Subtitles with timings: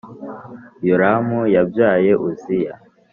[0.87, 2.73] Yoramu yabyaye Uziya